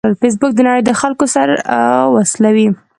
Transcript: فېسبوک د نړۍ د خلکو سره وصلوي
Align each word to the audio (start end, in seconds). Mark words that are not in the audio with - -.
فېسبوک 0.21 0.51
د 0.55 0.59
نړۍ 0.67 0.81
د 0.85 0.91
خلکو 1.01 1.25
سره 1.35 1.53
وصلوي 2.15 2.67